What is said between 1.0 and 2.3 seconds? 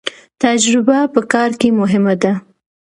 په کار کې مهمه